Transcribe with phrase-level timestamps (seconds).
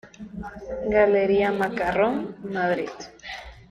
[0.95, 2.15] Galería Macarrón,
[2.55, 2.95] Madrid.